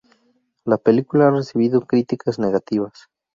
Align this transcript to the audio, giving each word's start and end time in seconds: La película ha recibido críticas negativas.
La 0.65 0.79
película 0.79 1.27
ha 1.27 1.29
recibido 1.29 1.81
críticas 1.85 2.39
negativas. 2.39 3.07